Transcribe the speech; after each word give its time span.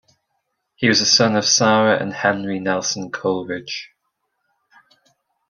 He 0.73 0.87
was 0.87 0.97
the 0.99 1.05
son 1.05 1.35
of 1.35 1.45
Sara 1.45 2.01
and 2.01 2.11
Henry 2.11 2.59
Nelson 2.59 3.11
Coleridge. 3.11 3.91